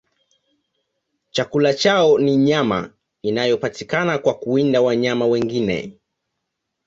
Chakula 1.31 1.73
chao 1.73 2.19
ni 2.19 2.37
nyama 2.37 2.93
inayopatikana 3.21 4.17
kwa 4.17 4.33
kuwinda 4.33 4.81
wanyama 4.81 5.25
wengine. 5.27 5.97